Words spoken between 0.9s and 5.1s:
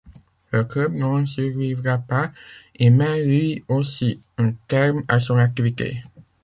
n'en survivra pas et met lui aussi un terme